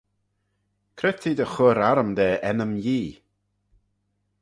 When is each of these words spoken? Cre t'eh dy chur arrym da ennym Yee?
Cre 0.97 1.11
t'eh 1.15 1.37
dy 1.37 1.45
chur 1.53 1.77
arrym 1.89 2.11
da 2.17 2.27
ennym 2.49 2.73
Yee? 2.85 3.15